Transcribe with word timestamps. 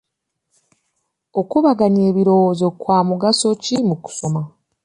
Okukubaganya 1.39 2.01
ebirowoozo 2.09 2.67
kwa 2.81 2.97
mugaso 3.07 3.47
ki 3.63 3.75
mu 3.87 3.95
kusoma? 4.03 4.41